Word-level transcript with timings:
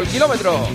el 0.00 0.08
kilómetro. 0.08 0.66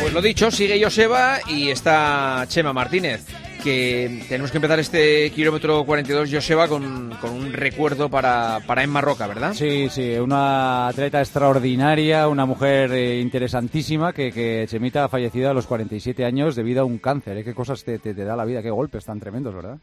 Pues 0.00 0.12
lo 0.12 0.20
dicho, 0.20 0.50
sigue 0.50 0.82
Joseba 0.82 1.40
y 1.48 1.70
está 1.70 2.44
Chema 2.48 2.72
Martínez. 2.72 3.35
Que 3.66 4.22
tenemos 4.28 4.52
que 4.52 4.58
empezar 4.58 4.78
este 4.78 5.28
kilómetro 5.32 5.84
42, 5.84 6.32
Joseba, 6.32 6.68
con, 6.68 7.10
con 7.20 7.32
un 7.32 7.52
recuerdo 7.52 8.08
para, 8.08 8.60
para 8.64 8.84
Emma 8.84 9.00
Roca, 9.00 9.26
¿verdad? 9.26 9.54
Sí, 9.54 9.88
sí, 9.88 10.16
una 10.18 10.86
atleta 10.86 11.18
extraordinaria, 11.18 12.28
una 12.28 12.46
mujer 12.46 12.92
eh, 12.92 13.18
interesantísima 13.18 14.12
que, 14.12 14.30
que 14.30 14.66
Chemita 14.68 15.02
ha 15.02 15.08
fallecido 15.08 15.50
a 15.50 15.52
los 15.52 15.66
47 15.66 16.24
años 16.24 16.54
debido 16.54 16.82
a 16.82 16.84
un 16.84 16.98
cáncer. 16.98 17.38
¿eh? 17.38 17.42
¿Qué 17.42 17.56
cosas 17.56 17.82
te, 17.82 17.98
te, 17.98 18.14
te 18.14 18.24
da 18.24 18.36
la 18.36 18.44
vida? 18.44 18.62
¿Qué 18.62 18.70
golpes 18.70 19.04
tan 19.04 19.18
tremendos, 19.18 19.52
verdad? 19.52 19.78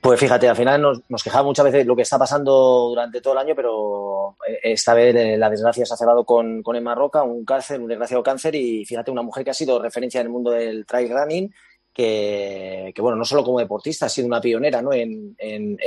Pues 0.00 0.18
fíjate, 0.18 0.48
al 0.48 0.56
final 0.56 0.80
nos, 0.80 1.02
nos 1.10 1.22
quejamos 1.22 1.44
muchas 1.44 1.66
veces 1.66 1.80
de 1.80 1.84
lo 1.84 1.94
que 1.94 2.02
está 2.02 2.18
pasando 2.18 2.88
durante 2.88 3.20
todo 3.20 3.34
el 3.34 3.40
año, 3.40 3.54
pero 3.54 4.34
esta 4.62 4.94
vez 4.94 5.14
eh, 5.14 5.36
la 5.36 5.50
desgracia 5.50 5.84
se 5.84 5.92
ha 5.92 5.96
cerrado 5.98 6.24
con, 6.24 6.62
con 6.62 6.74
Emma 6.74 6.94
Roca, 6.94 7.22
un 7.22 7.44
cáncer, 7.44 7.82
un 7.82 7.88
desgraciado 7.88 8.22
cáncer, 8.22 8.54
y 8.54 8.86
fíjate, 8.86 9.10
una 9.10 9.20
mujer 9.20 9.44
que 9.44 9.50
ha 9.50 9.54
sido 9.54 9.78
referencia 9.78 10.22
en 10.22 10.28
el 10.28 10.32
mundo 10.32 10.52
del 10.52 10.86
trail 10.86 11.10
running, 11.10 11.52
que, 12.00 13.02
bueno, 13.02 13.16
no 13.16 13.24
solo 13.24 13.44
como 13.44 13.58
deportista, 13.58 14.06
ha 14.06 14.08
sido 14.08 14.26
una 14.26 14.40
pionera 14.40 14.82
¿no? 14.82 14.92
en, 14.92 15.36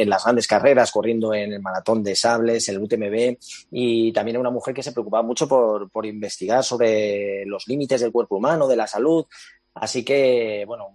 las 0.06 0.24
grandes 0.24 0.48
carreras, 0.48 0.92
corriendo 0.92 1.34
en 1.34 1.54
el 1.54 1.62
maratón 1.62 2.04
de 2.04 2.16
sables, 2.16 2.68
el 2.70 2.80
UTMB, 2.80 3.38
y 3.72 4.12
también 4.12 4.38
una 4.38 4.52
mujer 4.52 4.74
que 4.74 4.84
se 4.84 4.92
preocupaba 4.92 5.24
mucho 5.24 5.48
por, 5.48 5.90
por 5.90 6.06
investigar 6.06 6.64
sobre 6.64 7.46
los 7.46 7.68
límites 7.68 8.02
del 8.02 8.12
cuerpo 8.12 8.38
humano, 8.38 8.68
de 8.68 8.76
la 8.76 8.88
salud. 8.88 9.26
Así 9.74 10.04
que, 10.04 10.64
bueno, 10.68 10.90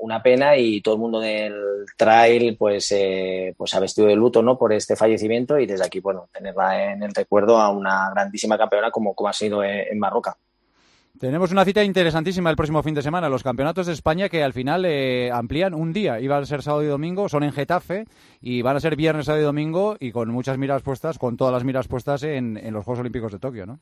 una 0.00 0.22
pena 0.22 0.56
y 0.56 0.80
todo 0.80 0.94
el 0.94 1.00
mundo 1.00 1.20
del 1.20 1.54
trail 1.96 2.56
pues, 2.56 2.90
eh, 2.92 3.54
pues 3.56 3.72
ha 3.74 3.80
vestido 3.80 4.08
de 4.08 4.16
luto 4.16 4.42
¿no? 4.42 4.58
por 4.58 4.72
este 4.72 4.96
fallecimiento 4.96 5.58
y 5.58 5.66
desde 5.66 5.84
aquí 5.84 6.00
bueno, 6.00 6.28
tenerla 6.32 6.92
en 6.92 7.04
el 7.04 7.14
recuerdo 7.14 7.58
a 7.58 7.70
una 7.70 8.10
grandísima 8.10 8.58
campeona 8.58 8.90
como, 8.90 9.14
como 9.14 9.28
ha 9.28 9.32
sido 9.32 9.62
en, 9.62 9.86
en 9.92 9.98
Marroca. 10.00 10.36
Tenemos 11.22 11.52
una 11.52 11.64
cita 11.64 11.84
interesantísima 11.84 12.50
el 12.50 12.56
próximo 12.56 12.82
fin 12.82 12.94
de 12.96 13.00
semana, 13.00 13.28
los 13.28 13.44
campeonatos 13.44 13.86
de 13.86 13.92
España 13.92 14.28
que 14.28 14.42
al 14.42 14.52
final 14.52 14.84
eh, 14.84 15.30
amplían 15.32 15.72
un 15.72 15.92
día, 15.92 16.18
iban 16.18 16.42
a 16.42 16.46
ser 16.46 16.62
sábado 16.62 16.82
y 16.82 16.88
domingo, 16.88 17.28
son 17.28 17.44
en 17.44 17.52
Getafe 17.52 18.06
y 18.40 18.62
van 18.62 18.74
a 18.74 18.80
ser 18.80 18.96
viernes, 18.96 19.26
sábado 19.26 19.42
y 19.42 19.46
domingo 19.46 19.96
y 20.00 20.10
con 20.10 20.30
muchas 20.30 20.58
miras 20.58 20.82
puestas, 20.82 21.20
con 21.20 21.36
todas 21.36 21.52
las 21.52 21.62
miras 21.62 21.86
puestas 21.86 22.24
en, 22.24 22.56
en 22.56 22.74
los 22.74 22.84
Juegos 22.84 22.98
Olímpicos 22.98 23.30
de 23.30 23.38
Tokio, 23.38 23.66
¿no? 23.66 23.78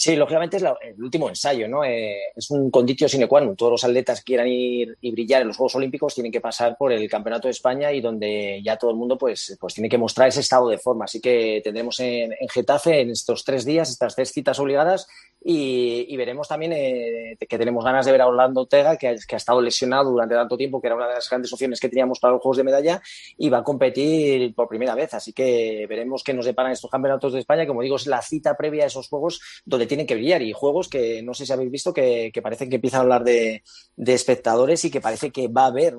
Sí, 0.00 0.14
lógicamente 0.14 0.58
es 0.58 0.62
la, 0.62 0.76
el 0.80 1.02
último 1.02 1.28
ensayo, 1.28 1.66
¿no? 1.66 1.82
Eh, 1.82 2.30
es 2.36 2.52
un 2.52 2.70
conditio 2.70 3.08
sine 3.08 3.26
qua 3.26 3.40
non. 3.40 3.56
Todos 3.56 3.72
los 3.72 3.82
atletas 3.82 4.20
que 4.20 4.26
quieran 4.26 4.46
ir 4.46 4.96
y 5.00 5.10
brillar 5.10 5.42
en 5.42 5.48
los 5.48 5.56
Juegos 5.56 5.74
Olímpicos 5.74 6.14
tienen 6.14 6.30
que 6.30 6.40
pasar 6.40 6.76
por 6.78 6.92
el 6.92 7.10
Campeonato 7.10 7.48
de 7.48 7.50
España 7.50 7.90
y 7.90 8.00
donde 8.00 8.62
ya 8.62 8.76
todo 8.76 8.92
el 8.92 8.96
mundo 8.96 9.18
pues, 9.18 9.58
pues 9.58 9.74
tiene 9.74 9.88
que 9.88 9.98
mostrar 9.98 10.28
ese 10.28 10.38
estado 10.38 10.68
de 10.68 10.78
forma. 10.78 11.06
Así 11.06 11.20
que 11.20 11.60
tendremos 11.64 11.98
en, 11.98 12.30
Getafe 12.48 13.00
en 13.00 13.10
estos 13.10 13.42
tres 13.42 13.64
días, 13.64 13.90
estas 13.90 14.14
tres 14.14 14.30
citas 14.30 14.60
obligadas 14.60 15.08
y, 15.44 16.06
y 16.08 16.16
veremos 16.16 16.46
también 16.46 16.74
eh, 16.74 17.36
que 17.36 17.58
tenemos 17.58 17.84
ganas 17.84 18.06
de 18.06 18.12
ver 18.12 18.20
a 18.20 18.28
Orlando 18.28 18.60
Ortega, 18.60 18.96
que, 18.96 19.16
que, 19.26 19.34
ha 19.34 19.36
estado 19.36 19.60
lesionado 19.60 20.12
durante 20.12 20.36
tanto 20.36 20.56
tiempo, 20.56 20.80
que 20.80 20.86
era 20.86 20.94
una 20.94 21.08
de 21.08 21.14
las 21.14 21.28
grandes 21.28 21.52
opciones 21.52 21.80
que 21.80 21.88
teníamos 21.88 22.20
para 22.20 22.34
los 22.34 22.42
Juegos 22.42 22.58
de 22.58 22.62
Medalla 22.62 23.02
y 23.36 23.48
va 23.48 23.58
a 23.58 23.64
competir 23.64 24.54
por 24.54 24.68
primera 24.68 24.94
vez. 24.94 25.12
Así 25.14 25.32
que 25.32 25.86
veremos 25.88 26.22
qué 26.22 26.34
nos 26.34 26.44
deparan 26.44 26.70
estos 26.70 26.88
Campeonatos 26.88 27.32
de 27.32 27.40
España. 27.40 27.66
Como 27.66 27.82
digo, 27.82 27.96
es 27.96 28.06
la 28.06 28.22
cita 28.22 28.56
previa 28.56 28.84
a 28.84 28.86
esos 28.86 29.08
Juegos 29.08 29.40
donde 29.64 29.87
tienen 29.88 30.06
que 30.06 30.14
brillar 30.14 30.42
y 30.42 30.52
juegos 30.52 30.88
que 30.88 31.22
no 31.22 31.34
sé 31.34 31.46
si 31.46 31.52
habéis 31.52 31.70
visto 31.70 31.92
que, 31.92 32.30
que 32.32 32.42
parecen 32.42 32.70
que 32.70 32.76
empiezan 32.76 33.00
a 33.00 33.02
hablar 33.02 33.24
de, 33.24 33.62
espectadores 33.96 34.84
y 34.84 34.90
que 34.90 35.00
parece 35.00 35.30
que 35.30 35.48
va 35.48 35.64
a 35.64 35.66
haber 35.66 35.96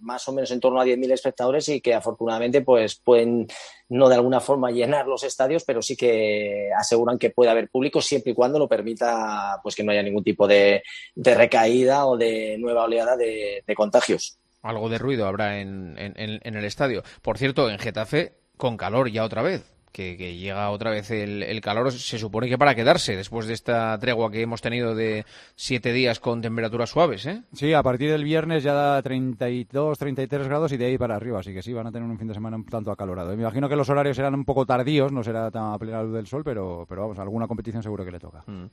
más 0.00 0.26
o 0.28 0.32
menos 0.32 0.50
en 0.50 0.60
torno 0.60 0.80
a 0.80 0.86
10.000 0.86 1.12
espectadores 1.12 1.68
y 1.68 1.80
que 1.80 1.94
afortunadamente 1.94 2.62
pues 2.62 2.96
pueden 2.96 3.46
no 3.88 4.08
de 4.08 4.14
alguna 4.14 4.40
forma 4.40 4.70
llenar 4.70 5.06
los 5.06 5.22
estadios, 5.22 5.64
pero 5.64 5.82
sí 5.82 5.96
que 5.96 6.70
aseguran 6.76 7.18
que 7.18 7.30
puede 7.30 7.50
haber 7.50 7.68
público 7.68 8.00
siempre 8.00 8.32
y 8.32 8.34
cuando 8.34 8.58
lo 8.58 8.68
permita 8.68 9.60
pues 9.62 9.74
que 9.74 9.84
no 9.84 9.92
haya 9.92 10.02
ningún 10.02 10.24
tipo 10.24 10.46
de, 10.46 10.82
recaída 11.16 12.06
o 12.06 12.16
de 12.16 12.56
nueva 12.58 12.84
oleada 12.84 13.16
de, 13.16 13.62
de 13.66 13.74
contagios. 13.74 14.38
Algo 14.62 14.88
de 14.88 14.98
ruido 14.98 15.26
habrá 15.26 15.60
en, 15.60 15.96
en, 15.98 16.14
en 16.16 16.54
el 16.54 16.64
estadio. 16.64 17.02
Por 17.22 17.38
cierto, 17.38 17.70
en 17.70 17.78
Getafe 17.78 18.34
con 18.56 18.76
calor 18.76 19.10
ya 19.10 19.24
otra 19.24 19.42
vez 19.42 19.77
que, 19.92 20.16
que 20.16 20.36
llega 20.36 20.70
otra 20.70 20.90
vez 20.90 21.10
el, 21.10 21.42
el, 21.42 21.60
calor, 21.60 21.92
se 21.92 22.18
supone 22.18 22.48
que 22.48 22.58
para 22.58 22.74
quedarse 22.74 23.16
después 23.16 23.46
de 23.46 23.54
esta 23.54 23.98
tregua 23.98 24.30
que 24.30 24.42
hemos 24.42 24.60
tenido 24.60 24.94
de 24.94 25.24
siete 25.54 25.92
días 25.92 26.20
con 26.20 26.40
temperaturas 26.40 26.90
suaves, 26.90 27.26
¿eh? 27.26 27.42
Sí, 27.52 27.72
a 27.72 27.82
partir 27.82 28.10
del 28.10 28.24
viernes 28.24 28.62
ya 28.62 28.72
da 28.72 29.02
32, 29.02 29.98
33 29.98 30.48
grados 30.48 30.72
y 30.72 30.76
de 30.76 30.86
ahí 30.86 30.98
para 30.98 31.16
arriba, 31.16 31.40
así 31.40 31.52
que 31.52 31.62
sí, 31.62 31.72
van 31.72 31.86
a 31.86 31.92
tener 31.92 32.08
un 32.08 32.18
fin 32.18 32.28
de 32.28 32.34
semana 32.34 32.56
un 32.56 32.64
tanto 32.64 32.90
acalorado. 32.90 33.34
Me 33.36 33.42
imagino 33.42 33.68
que 33.68 33.76
los 33.76 33.88
horarios 33.88 34.16
serán 34.16 34.34
un 34.34 34.44
poco 34.44 34.66
tardíos, 34.66 35.12
no 35.12 35.22
será 35.22 35.50
tan 35.50 35.72
a 35.72 35.78
plena 35.78 36.02
luz 36.02 36.14
del 36.14 36.26
sol, 36.26 36.42
pero, 36.44 36.86
pero 36.88 37.02
vamos, 37.02 37.18
alguna 37.18 37.46
competición 37.46 37.82
seguro 37.82 38.04
que 38.04 38.12
le 38.12 38.20
toca. 38.20 38.44
Mm. 38.46 38.66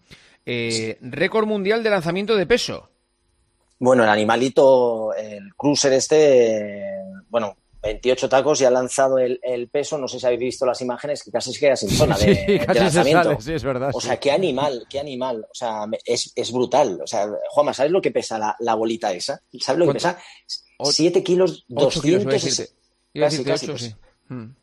Eh, 0.45 0.97
récord 1.01 1.47
mundial 1.47 1.83
de 1.83 1.89
lanzamiento 1.89 2.35
de 2.35 2.45
peso. 2.45 2.89
Bueno, 3.79 4.03
el 4.03 4.09
animalito, 4.09 5.13
el 5.13 5.53
cruiser 5.55 5.93
este, 5.93 6.83
bueno, 7.29 7.57
28 7.85 8.29
tacos 8.29 8.61
y 8.61 8.65
ha 8.65 8.71
lanzado 8.71 9.17
el, 9.17 9.39
el, 9.43 9.69
peso, 9.69 9.97
no 9.97 10.07
sé 10.07 10.19
si 10.19 10.25
habéis 10.25 10.39
visto 10.39 10.65
las 10.65 10.81
imágenes, 10.81 11.23
que 11.23 11.31
casi 11.31 11.53
se 11.53 11.59
queda 11.59 11.75
sin 11.75 11.89
zona 11.89 12.17
de, 12.19 12.35
sí, 12.35 12.59
casi 12.59 12.73
de 12.73 12.79
lanzamiento. 12.79 13.23
Se 13.23 13.29
sale, 13.29 13.41
sí, 13.41 13.53
es 13.53 13.63
verdad. 13.63 13.91
O 13.93 14.01
sea, 14.01 14.17
qué 14.17 14.31
animal, 14.31 14.85
qué 14.89 14.99
animal. 14.99 15.45
O 15.49 15.53
sea, 15.53 15.85
es, 16.03 16.31
es 16.35 16.51
brutal. 16.51 16.99
O 17.03 17.07
sea, 17.07 17.27
Juanma, 17.49 17.73
¿sabes 17.73 17.91
lo 17.91 18.01
que 18.01 18.11
pesa 18.11 18.37
la, 18.37 18.55
la 18.59 18.75
bolita 18.75 19.13
esa? 19.13 19.41
¿Sabes 19.59 19.79
lo 19.79 19.87
que 19.87 19.93
pesa? 19.93 20.17
7 20.79 21.23
kilos 21.23 21.65
200... 21.67 22.01
Kilos, 22.01 22.23
casi, 23.13 23.43
casi, 23.43 23.67
pues, 23.67 23.81
sí. 23.81 23.95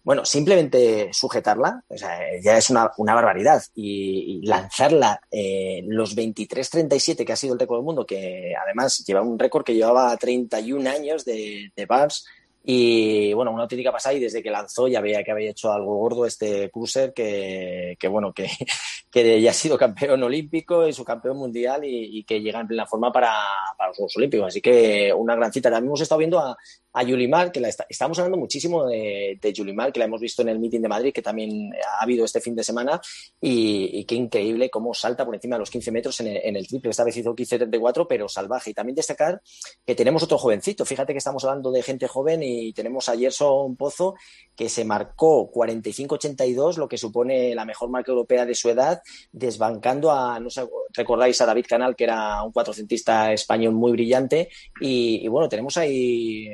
Bueno, 0.03 0.25
simplemente 0.25 1.11
sujetarla, 1.13 1.85
o 1.87 1.97
sea, 1.97 2.19
ya 2.43 2.59
es 2.59 2.69
una, 2.71 2.91
una 2.97 3.15
barbaridad. 3.15 3.63
Y, 3.75 4.41
y 4.43 4.47
lanzarla 4.47 5.21
eh, 5.31 5.83
los 5.87 6.17
23-37, 6.17 7.25
que 7.25 7.33
ha 7.33 7.37
sido 7.37 7.55
el 7.55 7.61
récord 7.61 7.79
del 7.79 7.85
mundo, 7.85 8.05
que 8.05 8.55
además 8.61 9.05
lleva 9.07 9.23
un 9.23 9.39
récord 9.39 9.65
que 9.65 9.75
llevaba 9.75 10.17
31 10.17 10.91
años 10.91 11.25
de, 11.25 11.73
de 11.77 11.87
bars, 11.87 12.27
y 12.65 13.33
bueno, 13.33 13.51
una 13.51 13.65
auténtica 13.65 13.91
pasada 13.91 14.15
y 14.15 14.21
desde 14.21 14.43
que 14.43 14.51
lanzó 14.51 14.87
ya 14.87 15.01
veía 15.01 15.25
que 15.25 15.33
había 15.33 15.51
hecho 15.51 15.73
algo 15.73 15.97
gordo 15.97 16.27
este 16.27 16.71
cruiser 16.71 17.13
que, 17.13 17.97
que 17.99 18.09
bueno, 18.09 18.33
que, 18.33 18.49
que 19.11 19.41
ya 19.41 19.51
ha 19.51 19.55
sido 19.55 19.77
campeón 19.77 20.23
olímpico 20.23 20.87
y 20.87 20.93
su 20.93 21.05
campeón 21.05 21.39
mundial 21.39 21.85
y, 21.85 22.19
y 22.19 22.25
que 22.25 22.41
llega 22.41 22.61
en 22.61 22.69
plena 22.69 22.87
forma 22.87 23.13
para, 23.13 23.35
para, 23.77 23.89
los 23.89 23.97
Juegos 23.97 24.17
Olímpicos. 24.17 24.47
Así 24.47 24.61
que 24.61 25.13
una 25.13 25.35
gran 25.35 25.53
cita. 25.53 25.71
También 25.71 25.89
hemos 25.89 26.01
estado 26.01 26.21
viendo 26.21 26.39
a, 26.39 26.57
a 26.93 27.03
Yulimar, 27.03 27.51
que 27.51 27.61
la 27.61 27.69
está, 27.69 27.87
estamos 27.89 28.19
hablando 28.19 28.39
muchísimo 28.39 28.87
de, 28.87 29.39
de 29.41 29.53
Yulimar, 29.53 29.93
que 29.93 29.99
la 29.99 30.07
hemos 30.07 30.21
visto 30.21 30.43
en 30.43 30.51
el 30.51 30.59
meeting 30.59 30.81
de 30.81 30.89
Madrid, 30.89 31.13
que 31.13 31.23
también 31.23 31.73
ha 31.75 32.03
habido 32.03 32.25
este 32.25 32.41
fin 32.41 32.55
de 32.55 32.65
semana, 32.65 33.01
y, 33.41 34.05
qué 34.05 34.15
increíble 34.15 34.69
cómo 34.69 34.93
salta 34.93 35.25
por 35.25 35.35
encima 35.35 35.57
de 35.57 35.61
los 35.61 35.71
15 35.71 35.93
metros 35.93 36.21
en 36.21 36.27
el, 36.29 36.37
en 36.43 36.57
el 36.57 36.67
triple. 36.67 36.91
Esta 36.91 37.05
vez 37.05 37.17
hizo 37.17 37.35
15.34, 37.35 38.07
pero 38.09 38.29
salvaje. 38.29 38.71
Y 38.71 38.75
también 38.75 38.97
destacar 38.97 39.41
que 39.87 39.95
tenemos 39.95 40.23
otro 40.23 40.39
jovencito. 40.39 40.85
Fíjate 40.85 41.13
que 41.13 41.19
estamos 41.19 41.45
hablando 41.45 41.71
de 41.71 41.83
gente 41.83 42.09
joven 42.09 42.43
y 42.43 42.73
tenemos 42.73 43.09
a 43.09 43.17
Gerson 43.17 43.77
Pozo, 43.77 44.15
que 44.57 44.69
se 44.69 44.85
marcó 44.85 45.51
45.82, 45.51 46.77
lo 46.77 46.89
que 46.89 46.99
supone 46.99 47.55
la 47.55 47.65
mejor 47.65 47.91
marca 47.91 48.11
europea 48.11 48.45
de 48.45 48.55
su 48.55 48.69
edad, 48.69 49.01
desbancando 49.31 50.11
a, 50.11 50.39
no 50.41 50.51
sé, 50.51 50.67
recordáis 50.93 51.41
a 51.41 51.47
David 51.47 51.67
Canal, 51.69 51.97
que 51.97 52.05
era 52.05 52.43
un 52.43 52.53
cuatrocentista 52.53 53.33
español 53.33 53.73
muy 53.73 53.93
brillante, 53.93 54.49
y 54.81 55.27
bueno, 55.29 55.49
tenemos 55.49 55.77
ahí 55.77 56.49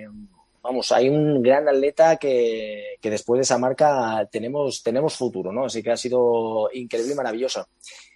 vamos, 0.63 0.93
hay 0.93 1.09
un 1.09 1.43
gran 1.43 1.69
atleta 1.69 2.17
que, 2.17 2.97
que, 3.01 3.11
después 3.11 3.39
de 3.39 3.43
esa 3.43 3.59
marca 3.59 4.27
tenemos, 4.31 4.83
tenemos 4.83 5.15
futuro, 5.15 5.53
¿no? 5.53 5.67
Así 5.67 5.83
que 5.83 5.91
ha 5.91 5.97
sido 5.97 6.69
increíble 6.73 7.13
y 7.13 7.17
maravilloso. 7.17 7.67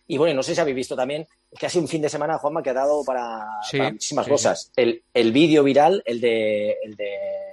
Y 0.07 0.19
bueno, 0.19 0.35
no 0.35 0.43
sé 0.43 0.55
si 0.55 0.61
habéis 0.61 0.77
visto 0.77 0.97
también 0.97 1.27
que 1.59 1.67
ha 1.67 1.69
sido 1.69 1.83
un 1.83 1.89
fin 1.89 2.03
de 2.03 2.09
semana, 2.09 2.39
Juanma, 2.39 2.63
que 2.63 2.71
ha 2.71 2.75
dado 2.75 3.05
para, 3.05 3.47
sí, 3.71 3.79
para 3.79 3.93
muchísimas 3.93 4.25
sí, 4.25 4.31
cosas. 4.31 4.63
Sí. 4.65 4.71
El, 4.77 5.03
el 5.15 5.33
vídeo 5.33 5.63
viral, 5.63 6.03
el 6.07 6.21
de, 6.21 6.77
el 6.83 6.97
de 6.97 7.11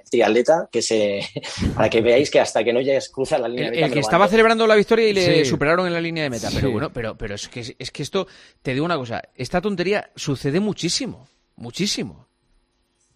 triatleta, 0.10 0.68
que 0.72 0.82
se, 0.82 1.22
para 1.76 1.90
que 1.90 2.02
veáis 2.02 2.32
que 2.32 2.40
hasta 2.40 2.64
que 2.64 2.74
no 2.74 2.82
llegues 2.82 3.10
cruza 3.10 3.38
la 3.38 3.48
línea 3.48 3.66
el, 3.66 3.72
de 3.72 3.76
meta. 3.78 3.88
El 3.88 3.94
que 3.94 4.00
estaba 4.00 4.28
celebrando 4.28 4.66
la 4.66 4.76
victoria 4.76 5.08
y 5.08 5.14
le 5.14 5.44
Sí. 5.44 5.46
superaron 5.46 5.86
en 5.86 5.94
la 5.94 6.02
línea 6.02 6.24
de 6.24 6.30
meta. 6.30 6.50
Pero 6.54 6.72
bueno, 6.72 6.92
pero, 6.92 7.18
pero 7.18 7.36
es 7.36 7.48
que, 7.48 7.76
es 7.78 7.92
que 7.92 8.04
esto, 8.04 8.28
te 8.62 8.74
digo 8.74 8.86
una 8.86 8.98
cosa, 8.98 9.22
esta 9.36 9.62
tontería 9.62 10.12
sucede 10.16 10.60
muchísimo, 10.60 11.28
muchísimo. 11.56 12.29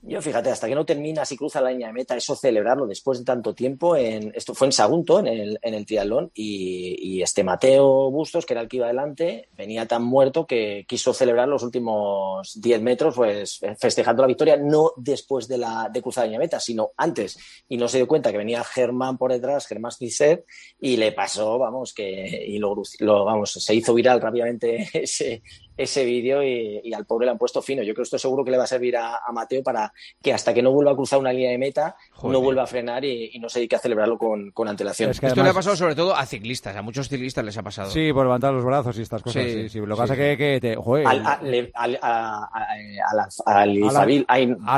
Yo 0.05 0.21
fíjate, 0.21 0.49
hasta 0.49 0.67
que 0.67 0.75
no 0.75 0.85
termina 0.85 1.23
si 1.23 1.37
cruza 1.37 1.61
la 1.61 1.71
línea 1.71 1.87
de 1.87 1.93
meta, 1.93 2.17
eso 2.17 2.35
celebrarlo 2.35 2.85
después 2.85 3.19
de 3.19 3.25
tanto 3.25 3.55
tiempo, 3.55 3.95
en, 3.95 4.33
esto 4.35 4.53
fue 4.53 4.67
en 4.67 4.73
Sagunto, 4.73 5.19
en 5.19 5.27
el, 5.27 5.59
en 5.61 5.73
el 5.73 5.85
triatlón, 5.85 6.29
y, 6.33 6.97
y, 6.99 7.21
este 7.21 7.41
Mateo 7.41 8.11
Bustos, 8.11 8.45
que 8.45 8.53
era 8.53 8.61
el 8.61 8.67
que 8.67 8.77
iba 8.77 8.87
adelante, 8.87 9.47
venía 9.55 9.87
tan 9.87 10.03
muerto 10.03 10.45
que 10.45 10.83
quiso 10.89 11.13
celebrar 11.13 11.47
los 11.47 11.63
últimos 11.63 12.51
10 12.61 12.81
metros, 12.81 13.15
pues 13.15 13.61
festejando 13.79 14.23
la 14.23 14.27
victoria, 14.27 14.57
no 14.57 14.91
después 14.97 15.47
de, 15.47 15.57
la, 15.57 15.89
de 15.91 16.01
cruzar 16.01 16.23
la 16.23 16.25
línea 16.25 16.39
de 16.39 16.45
meta, 16.45 16.59
sino 16.59 16.91
antes, 16.97 17.37
y 17.69 17.77
no 17.77 17.87
se 17.87 17.95
dio 17.95 18.07
cuenta 18.07 18.33
que 18.33 18.37
venía 18.37 18.61
Germán 18.65 19.17
por 19.17 19.31
detrás, 19.31 19.67
Germán 19.67 19.93
Cisset, 19.93 20.43
y 20.81 20.97
le 20.97 21.13
pasó, 21.13 21.57
vamos, 21.57 21.93
que, 21.93 22.45
y 22.45 22.57
lo, 22.57 22.75
lo, 22.99 23.23
vamos, 23.23 23.53
se 23.53 23.73
hizo 23.73 23.93
viral 23.93 24.19
rápidamente 24.19 24.85
ese, 24.93 25.43
ese 25.77 26.05
vídeo 26.05 26.43
y, 26.43 26.93
al 26.93 27.05
pobre 27.05 27.25
le 27.25 27.31
han 27.31 27.37
puesto 27.37 27.61
fino. 27.61 27.81
Yo 27.81 27.93
creo 27.93 28.03
que 28.03 28.03
esto 28.03 28.19
seguro 28.19 28.43
que 28.43 28.51
le 28.51 28.57
va 28.57 28.63
a 28.63 28.67
servir 28.67 28.97
a, 28.97 29.21
Mateo 29.33 29.63
para 29.63 29.91
que 30.21 30.31
hasta 30.31 30.53
que 30.53 30.61
no 30.61 30.71
vuelva 30.71 30.91
a 30.91 30.95
cruzar 30.95 31.17
una 31.19 31.33
línea 31.33 31.49
de 31.51 31.57
meta, 31.57 31.95
no 32.21 32.39
vuelva 32.39 32.63
a 32.63 32.67
frenar 32.67 33.03
y, 33.03 33.37
no 33.39 33.49
se 33.49 33.59
dedique 33.59 33.75
a 33.75 33.79
celebrarlo 33.79 34.17
con, 34.17 34.67
antelación. 34.67 35.09
esto 35.11 35.43
le 35.43 35.49
ha 35.49 35.53
pasado 35.53 35.75
sobre 35.75 35.95
todo 35.95 36.15
a 36.15 36.25
ciclistas, 36.25 36.75
a 36.75 36.81
muchos 36.81 37.09
ciclistas 37.09 37.43
les 37.43 37.57
ha 37.57 37.63
pasado. 37.63 37.89
Sí, 37.89 38.13
por 38.13 38.25
levantar 38.25 38.53
los 38.53 38.63
brazos 38.63 38.97
y 38.97 39.01
estas 39.01 39.21
cosas. 39.21 39.43
Sí, 39.43 39.69
sí, 39.69 39.79
Lo 39.79 39.95
que 39.95 40.01
pasa 40.01 40.13
es 40.13 40.37
que, 40.37 40.59
te. 40.61 40.75
Joder, 40.75 41.07
al, 41.07 41.25
a, 41.25 41.39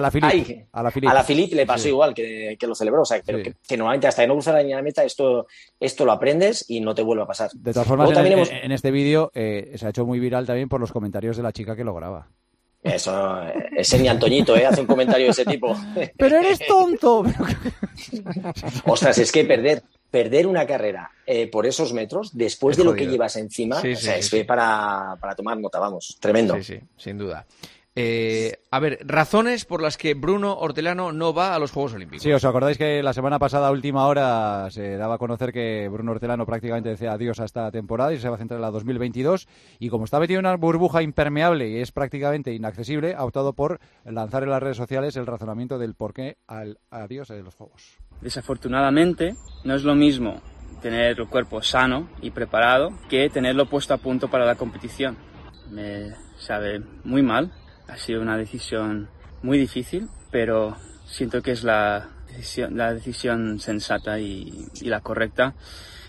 la, 0.02 0.12
Filip. 0.12 0.66
A 0.72 0.82
la 1.14 1.24
Filip 1.24 1.54
le 1.54 1.66
pasó 1.66 1.88
igual, 1.88 2.14
que, 2.14 2.58
lo 2.62 2.76
celebró. 2.76 3.02
O 3.02 3.06
sea, 3.06 3.22
pero 3.26 3.40
que, 3.42 3.78
normalmente 3.78 4.08
hasta 4.08 4.24
que 4.24 4.28
no 4.28 4.34
cruza 4.34 4.54
la 4.54 4.62
línea 4.62 4.78
de 4.78 4.84
meta, 4.84 5.04
esto, 5.04 5.48
esto 5.80 6.06
lo 6.06 6.12
aprendes 6.12 6.66
y 6.68 6.80
no 6.80 6.96
te 6.96 7.02
vuelve 7.02 7.24
a 7.24 7.28
pasar. 7.28 7.52
De 7.54 7.74
todas 7.74 7.88
formas, 7.88 8.10
en, 8.16 8.72
este 8.72 8.92
vídeo 8.92 9.32
eh, 9.34 9.74
se 9.76 9.86
ha 9.86 9.90
hecho 9.90 10.06
muy 10.06 10.20
viral 10.20 10.46
también 10.46 10.70
por 10.70 10.85
los 10.86 10.92
comentarios 10.92 11.36
de 11.36 11.44
la 11.44 11.52
chica 11.52 11.76
que 11.76 11.84
lo 11.84 11.96
graba. 11.96 12.28
Eso, 12.84 13.42
ese 13.76 13.98
ni 13.98 14.08
Antoñito, 14.08 14.56
¿eh? 14.56 14.64
Hace 14.64 14.82
un 14.82 14.86
comentario 14.86 15.26
de 15.26 15.32
ese 15.32 15.44
tipo. 15.44 15.76
Pero 16.18 16.38
eres 16.38 16.60
tonto. 16.68 17.24
Ostras, 18.86 19.18
es 19.18 19.32
que 19.32 19.44
perder, 19.44 19.82
perder 20.12 20.46
una 20.46 20.68
carrera 20.68 21.10
eh, 21.26 21.48
por 21.48 21.66
esos 21.66 21.94
metros, 21.94 22.38
después 22.38 22.78
de 22.78 22.84
lo 22.84 22.94
que 22.94 23.08
llevas 23.08 23.36
encima, 23.38 23.82
es 23.82 24.30
para, 24.46 25.18
para 25.20 25.36
tomar 25.36 25.58
nota, 25.58 25.80
vamos, 25.80 26.18
tremendo. 26.20 26.56
Sí, 26.58 26.64
sí, 26.64 26.80
sin 26.96 27.18
duda. 27.18 27.48
Eh, 27.98 28.52
a 28.72 28.80
ver, 28.80 29.00
razones 29.06 29.64
por 29.64 29.82
las 29.82 29.98
que 29.98 30.16
Bruno 30.16 30.54
Hortelano 30.54 31.14
no 31.14 31.34
va 31.34 31.56
a 31.56 31.60
los 31.60 31.72
Juegos 31.72 31.94
Olímpicos. 31.94 32.24
Sí, 32.24 32.32
os 32.34 32.44
acordáis 32.44 32.78
que 32.78 33.02
la 33.02 33.14
semana 33.14 33.40
pasada, 33.40 33.70
a 33.70 33.72
última 33.72 34.06
hora, 34.08 34.70
se 34.70 34.98
daba 34.98 35.16
a 35.16 35.18
conocer 35.18 35.54
que 35.54 35.88
Bruno 35.88 36.12
Hortelano 36.12 36.46
prácticamente 36.46 36.90
decía 36.90 37.14
adiós 37.14 37.40
a 37.40 37.46
esta 37.46 37.72
temporada 37.72 38.14
y 38.14 38.20
se 38.20 38.28
va 38.28 38.36
a 38.36 38.38
centrar 38.38 38.58
en 38.58 38.64
la 38.64 38.72
2022. 38.72 39.48
Y 39.80 39.88
como 39.88 40.04
está 40.04 40.20
metido 40.20 40.40
en 40.40 40.46
una 40.46 40.58
burbuja 40.58 41.04
impermeable 41.04 41.70
y 41.70 41.78
es 41.78 41.94
prácticamente 41.94 42.54
inaccesible, 42.54 43.16
ha 43.16 43.24
optado 43.24 43.54
por 43.54 43.80
lanzar 44.04 44.44
en 44.44 44.50
las 44.50 44.62
redes 44.62 44.76
sociales 44.76 45.16
el 45.16 45.26
razonamiento 45.26 45.78
del 45.80 45.96
por 45.96 46.14
qué 46.14 46.36
al 46.48 46.80
adiós 46.92 47.30
de 47.30 47.44
los 47.44 47.56
Juegos. 47.56 47.98
Desafortunadamente, 48.20 49.38
no 49.64 49.74
es 49.74 49.84
lo 49.84 49.96
mismo 49.96 50.42
tener 50.82 51.18
el 51.18 51.28
cuerpo 51.30 51.62
sano 51.62 52.10
y 52.22 52.32
preparado 52.32 52.90
que 53.08 53.30
tenerlo 53.30 53.70
puesto 53.70 53.94
a 53.94 53.98
punto 53.98 54.28
para 54.28 54.46
la 54.46 54.56
competición. 54.56 55.18
Me 55.72 56.14
sabe 56.38 56.82
muy 57.06 57.24
mal 57.24 57.54
ha 57.88 57.98
sido 57.98 58.22
una 58.22 58.38
decisión 58.38 59.10
muy 59.42 59.58
difícil, 59.58 60.10
pero 60.32 60.76
siento 61.06 61.42
que 61.42 61.52
es 61.52 61.64
la 61.64 62.10
decisión, 62.28 62.78
la 62.78 62.94
decisión 62.94 63.60
sensata 63.60 64.20
y, 64.20 64.68
la 64.82 65.02
correcta 65.02 65.54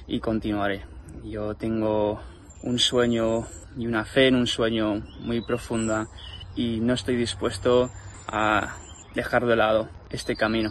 y 0.07 0.21
continuaré. 0.21 0.85
Yo 1.25 1.55
tengo 1.55 2.21
un 2.63 2.79
sueño 2.79 3.47
y 3.77 3.87
una 3.87 4.05
fe 4.05 4.29
en 4.29 4.37
un 4.37 4.47
sueño 4.47 5.03
muy 5.21 5.43
profunda 5.45 6.09
y 6.55 6.81
no 6.81 6.95
estoy 6.95 7.17
dispuesto 7.17 7.91
a 8.29 8.77
dejar 9.15 9.47
de 9.47 9.57
lado 9.57 9.89
este 10.11 10.37
camino. 10.37 10.71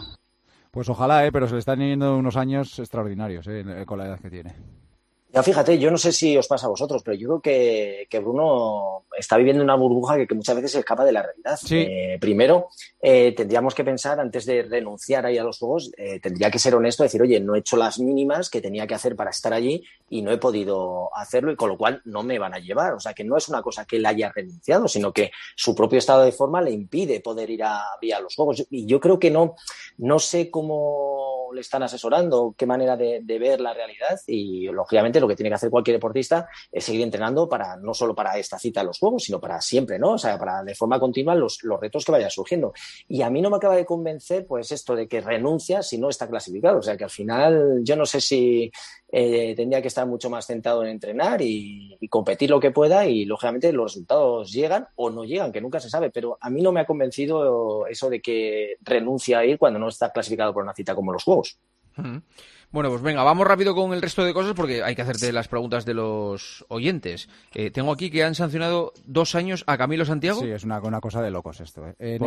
Pues 0.70 0.88
ojalá, 0.88 1.24
¿eh? 1.24 1.32
pero 1.32 1.46
se 1.46 1.54
le 1.54 1.60
están 1.60 1.78
yendo 1.78 2.16
unos 2.16 2.36
años 2.36 2.78
extraordinarios 2.78 3.46
¿eh? 3.48 3.84
con 3.86 3.98
la 3.98 4.06
edad 4.06 4.20
que 4.20 4.30
tiene. 4.30 4.54
Ya 5.32 5.42
fíjate, 5.42 5.78
yo 5.78 5.90
no 5.90 5.98
sé 5.98 6.12
si 6.12 6.36
os 6.36 6.46
pasa 6.46 6.66
a 6.66 6.70
vosotros, 6.70 7.02
pero 7.02 7.16
yo 7.16 7.28
creo 7.28 7.40
que, 7.40 8.06
que 8.08 8.20
Bruno 8.20 9.04
está 9.18 9.36
viviendo 9.36 9.62
una 9.62 9.74
burbuja 9.74 10.16
que, 10.26 10.34
muchas 10.34 10.56
veces 10.56 10.72
se 10.72 10.78
escapa 10.78 11.04
de 11.04 11.12
la 11.12 11.22
realidad. 11.22 11.58
Eh, 11.70 12.16
primero, 12.20 12.68
eh, 13.00 13.34
tendríamos 13.36 13.74
que 13.74 13.84
pensar, 13.84 14.20
antes 14.20 14.46
de 14.46 14.62
renunciar 14.62 15.26
ahí 15.26 15.36
a 15.36 15.44
los 15.44 15.58
juegos, 15.58 15.90
eh, 15.96 16.20
tendría 16.20 16.50
que 16.50 16.58
ser 16.58 16.74
honesto 16.74 17.02
y 17.02 17.06
decir, 17.06 17.22
oye, 17.22 17.40
no 17.40 17.54
he 17.54 17.58
hecho 17.58 17.76
las 17.76 17.98
mínimas 17.98 18.48
que 18.50 18.60
tenía 18.60 18.86
que 18.86 18.94
hacer 18.94 19.16
para 19.16 19.30
estar 19.30 19.52
allí 19.52 19.82
y 20.08 20.22
no 20.22 20.30
he 20.30 20.38
podido 20.38 21.10
hacerlo 21.14 21.50
y 21.50 21.56
con 21.56 21.70
lo 21.70 21.76
cual 21.76 22.00
no 22.04 22.22
me 22.22 22.38
van 22.38 22.54
a 22.54 22.58
llevar. 22.58 22.94
O 22.94 23.00
sea, 23.00 23.12
que 23.12 23.24
no 23.24 23.36
es 23.36 23.48
una 23.48 23.62
cosa 23.62 23.84
que 23.84 23.96
él 23.96 24.06
haya 24.06 24.32
renunciado, 24.34 24.86
sino 24.86 25.12
que 25.12 25.32
su 25.56 25.74
propio 25.74 25.98
estado 25.98 26.22
de 26.22 26.32
forma 26.32 26.62
le 26.62 26.70
impide 26.70 27.20
poder 27.20 27.50
ir 27.50 27.64
a, 27.64 27.80
a 27.80 28.20
los 28.20 28.34
juegos. 28.34 28.64
Y 28.70 28.86
yo 28.86 29.00
creo 29.00 29.18
que 29.18 29.30
no, 29.30 29.56
no 29.98 30.18
sé 30.18 30.50
cómo 30.50 31.35
le 31.52 31.60
están 31.60 31.82
asesorando, 31.82 32.54
qué 32.56 32.66
manera 32.66 32.96
de, 32.96 33.20
ver 33.38 33.60
la 33.60 33.74
realidad 33.74 34.18
y, 34.26 34.66
lógicamente, 34.68 35.20
lo 35.20 35.28
que 35.28 35.36
tiene 35.36 35.50
que 35.50 35.56
hacer 35.56 35.70
cualquier 35.70 35.96
deportista 35.96 36.48
es 36.72 36.84
seguir 36.84 37.02
entrenando 37.02 37.48
para 37.48 37.76
no 37.76 37.92
solo 37.92 38.14
para 38.14 38.38
esta 38.38 38.58
cita 38.58 38.80
de 38.80 38.86
los 38.86 38.98
Juegos, 38.98 39.24
sino 39.24 39.40
para 39.40 39.60
siempre, 39.60 39.98
¿no? 39.98 40.12
O 40.12 40.18
sea, 40.18 40.38
para 40.38 40.62
de 40.62 40.74
forma 40.74 40.98
continua 40.98 41.34
los, 41.34 41.62
los 41.62 41.80
retos 41.80 42.04
que 42.04 42.12
vayan 42.12 42.30
surgiendo. 42.30 42.72
Y 43.08 43.22
a 43.22 43.30
mí 43.30 43.42
no 43.42 43.50
me 43.50 43.56
acaba 43.56 43.76
de 43.76 43.84
convencer, 43.84 44.46
pues, 44.46 44.72
esto 44.72 44.96
de 44.96 45.06
que 45.06 45.20
renuncia 45.20 45.82
si 45.82 45.98
no 45.98 46.08
está 46.08 46.28
clasificado. 46.28 46.78
O 46.78 46.82
sea, 46.82 46.96
que 46.96 47.04
al 47.04 47.10
final 47.10 47.80
yo 47.82 47.96
no 47.96 48.06
sé 48.06 48.20
si 48.20 48.70
eh, 49.08 49.54
tendría 49.56 49.80
que 49.80 49.88
estar 49.88 50.06
mucho 50.06 50.28
más 50.28 50.46
centrado 50.46 50.82
en 50.82 50.88
entrenar 50.88 51.40
y, 51.40 51.96
competir 52.10 52.50
lo 52.50 52.60
que 52.60 52.70
pueda 52.70 53.06
y, 53.06 53.24
lógicamente, 53.24 53.72
los 53.72 53.92
resultados 53.92 54.52
llegan 54.52 54.86
o 54.94 55.10
no 55.10 55.24
llegan, 55.24 55.52
que 55.52 55.60
nunca 55.60 55.80
se 55.80 55.90
sabe. 55.90 56.10
Pero 56.10 56.38
a 56.40 56.50
mí 56.50 56.62
no 56.62 56.72
me 56.72 56.80
ha 56.80 56.86
convencido 56.86 57.86
eso 57.86 58.08
de 58.08 58.20
que 58.20 58.76
renuncia 58.82 59.38
a 59.38 59.44
ir 59.44 59.58
cuando 59.58 59.78
no 59.78 59.88
está 59.88 60.10
clasificado 60.12 60.52
por 60.54 60.62
una 60.62 60.74
cita 60.74 60.94
como 60.94 61.12
los 61.12 61.24
Juegos. 61.24 61.35
Bueno, 62.76 62.90
pues 62.90 63.00
venga, 63.00 63.22
vamos 63.22 63.46
rápido 63.46 63.74
con 63.74 63.94
el 63.94 64.02
resto 64.02 64.24
de 64.24 64.34
cosas 64.34 64.52
porque 64.54 64.82
hay 64.82 64.94
que 64.94 65.02
hacerte 65.02 65.32
las 65.32 65.48
preguntas 65.48 65.84
de 65.84 65.94
los 65.94 66.64
oyentes. 66.68 67.28
Eh, 67.54 67.70
tengo 67.70 67.92
aquí 67.92 68.10
que 68.10 68.24
han 68.24 68.34
sancionado 68.34 68.92
dos 69.06 69.34
años 69.34 69.64
a 69.66 69.78
Camilo 69.78 70.04
Santiago. 70.04 70.40
Sí, 70.40 70.50
es 70.50 70.64
una, 70.64 70.80
cosa 71.00 71.22
de 71.22 71.30
locos 71.30 71.60
esto. 71.60 71.86
¿eh? 71.98 72.18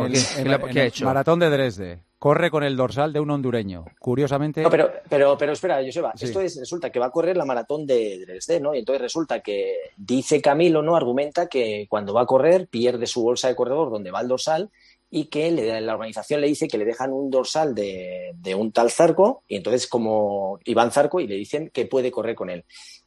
qué? 0.72 0.80
ha 0.80 0.84
hecho? 0.86 1.04
Maratón 1.04 1.38
de 1.38 1.50
Dresde. 1.50 2.02
Corre 2.18 2.50
con 2.50 2.64
el 2.64 2.76
dorsal 2.76 3.12
de 3.12 3.20
un 3.20 3.30
hondureño. 3.30 3.84
Curiosamente. 3.98 4.62
No, 4.62 4.70
pero, 4.70 4.90
pero, 5.08 5.38
pero 5.38 5.52
espera, 5.52 5.80
Joseba. 5.84 6.12
Esto 6.18 6.40
es, 6.40 6.58
resulta 6.58 6.90
que 6.90 6.98
va 6.98 7.06
a 7.06 7.10
correr 7.10 7.36
la 7.36 7.44
maratón 7.44 7.86
de 7.86 8.18
Dresde, 8.26 8.60
¿no? 8.60 8.74
Y 8.74 8.80
entonces 8.80 9.02
resulta 9.02 9.40
que 9.40 9.76
dice 9.96 10.42
Camilo, 10.42 10.82
¿no? 10.82 10.96
Argumenta 10.96 11.46
que 11.46 11.86
cuando 11.88 12.12
va 12.12 12.22
a 12.22 12.26
correr 12.26 12.66
pierde 12.66 13.06
su 13.06 13.22
bolsa 13.22 13.48
de 13.48 13.54
corredor 13.54 13.90
donde 13.90 14.10
va 14.10 14.20
el 14.20 14.28
dorsal 14.28 14.70
y 15.10 15.24
que 15.24 15.50
la 15.50 15.92
organización 15.94 16.40
le 16.40 16.46
dice 16.46 16.68
que 16.68 16.78
le 16.78 16.84
dejan 16.84 17.12
un 17.12 17.30
dorsal 17.30 17.74
de, 17.74 18.32
un 18.56 18.70
tal 18.70 18.90
Zarco 18.90 19.42
y 19.48 19.56
entonces 19.56 19.88
como 19.88 20.60
Iván 20.64 20.92
Zarco 20.92 21.18
y 21.20 21.26
le 21.26 21.34
dicen 21.34 21.70
que 21.70 21.86
puede 21.86 22.12
correr 22.12 22.36
con 22.36 22.48
él. 22.48 22.64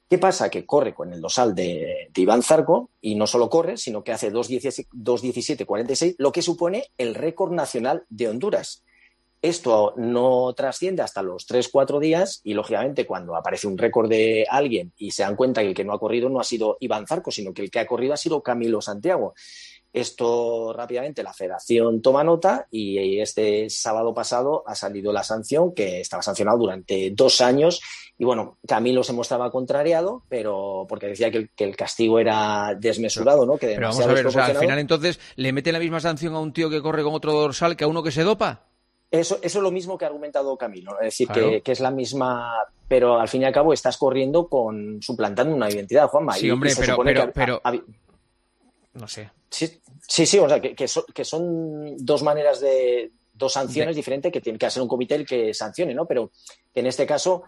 ¿Qué 0.09 0.17
pasa? 0.17 0.49
Que 0.49 0.65
corre 0.65 0.93
con 0.93 1.13
el 1.13 1.21
dorsal 1.21 1.55
de, 1.55 2.09
Iván 2.15 2.43
Zarco 2.43 2.89
y 3.01 3.15
no 3.15 3.25
solo 3.25 3.49
corre, 3.49 3.77
sino 3.77 4.03
que 4.03 4.11
hace 4.11 4.31
2.17.46, 4.31 6.15
lo 6.17 6.33
que 6.33 6.41
supone 6.41 6.91
el 6.97 7.15
récord 7.15 7.53
nacional 7.53 8.03
de 8.09 8.27
Honduras. 8.27 8.83
Esto 9.41 9.93
no 9.97 10.53
trasciende 10.53 11.01
hasta 11.01 11.21
los 11.21 11.47
3-4 11.49 11.99
días 11.99 12.39
y, 12.45 12.53
lógicamente, 12.53 13.05
cuando 13.05 13.35
aparece 13.35 13.67
un 13.67 13.77
récord 13.77 14.09
de 14.09 14.45
alguien 14.49 14.93
y 14.97 15.11
se 15.11 15.23
dan 15.23 15.35
cuenta 15.35 15.61
que 15.61 15.67
el 15.67 15.73
que 15.73 15.83
no 15.83 15.91
ha 15.91 15.99
corrido 15.99 16.29
no 16.29 16.39
ha 16.39 16.45
sido 16.45 16.77
Iván 16.79 17.07
Zarco, 17.07 17.29
sino 17.29 17.53
que 17.53 17.61
el 17.61 17.69
que 17.69 17.79
ha 17.79 17.85
corrido 17.85 18.13
ha 18.13 18.17
sido 18.17 18.41
Camilo 18.41 18.81
Santiago. 18.81 19.33
Esto 19.93 20.73
rápidamente 20.73 21.21
la 21.21 21.33
federación 21.33 22.01
toma 22.01 22.23
nota 22.23 22.65
y 22.71 23.19
este 23.19 23.69
sábado 23.69 24.11
pasado 24.11 24.63
ha 24.65 24.73
salido 24.73 25.13
la 25.13 25.23
sanción 25.23 25.71
que 25.75 26.01
estaba 26.01 26.23
sancionado 26.23 26.57
durante 26.57 27.11
dos 27.11 27.41
años 27.41 27.79
y 28.17 28.25
bueno, 28.25 28.57
Camilo 28.67 29.03
se 29.03 29.13
mostraba 29.13 29.51
contrariado, 29.51 30.23
pero 30.29 30.87
porque 30.89 31.07
decía 31.07 31.29
que 31.29 31.49
el, 31.57 31.75
castigo 31.75 32.19
era 32.19 32.75
desmesurado, 32.75 33.45
¿no? 33.45 33.57
Que 33.57 33.67
pero 33.67 33.89
vamos 33.89 33.99
a 33.99 34.13
ver, 34.13 34.25
o 34.25 34.31
sea, 34.31 34.45
al 34.45 34.57
final 34.57 34.79
entonces 34.79 35.19
le 35.35 35.53
mete 35.53 35.71
la 35.71 35.79
misma 35.79 35.99
sanción 35.99 36.33
a 36.33 36.39
un 36.39 36.53
tío 36.53 36.71
que 36.71 36.81
corre 36.81 37.03
con 37.03 37.13
otro 37.13 37.33
dorsal 37.33 37.75
que 37.75 37.83
a 37.83 37.87
uno 37.87 38.01
que 38.01 38.11
se 38.11 38.23
dopa. 38.23 38.65
Eso, 39.11 39.37
eso 39.43 39.59
es 39.59 39.63
lo 39.63 39.69
mismo 39.69 39.95
que 39.95 40.05
ha 40.05 40.07
argumentado 40.07 40.57
Camilo, 40.57 40.99
es 40.99 41.05
decir, 41.05 41.27
que, 41.27 41.61
es 41.71 41.79
la 41.79 41.91
misma, 41.91 42.51
pero 42.87 43.19
al 43.19 43.27
fin 43.27 43.43
y 43.43 43.45
al 43.45 43.53
cabo 43.53 43.71
estás 43.71 43.97
corriendo 43.97 44.47
con 44.47 45.03
suplantando 45.03 45.55
una 45.55 45.69
identidad, 45.69 46.07
Juanma. 46.07 46.33
Sí, 46.33 46.49
hombre, 46.49 46.71
pero, 46.75 47.31
pero, 47.31 47.61
no 48.93 49.07
sé. 49.07 49.31
Sí, 49.49 49.81
sí, 50.07 50.25
sí 50.25 50.39
o 50.39 50.47
sea, 50.47 50.61
que, 50.61 50.75
que, 50.75 50.87
son, 51.25 51.97
dos 51.97 52.23
maneras 52.23 52.59
de, 52.59 53.11
dos 53.33 53.53
sanciones 53.53 53.95
diferentes 53.95 54.31
que 54.31 54.41
tiene 54.41 54.59
que 54.59 54.65
hacer 54.65 54.81
un 54.81 54.87
comité 54.87 55.15
el 55.15 55.25
que 55.25 55.53
sancione, 55.53 55.93
¿no? 55.93 56.05
Pero 56.05 56.31
en 56.73 56.85
este 56.85 57.05
caso, 57.05 57.43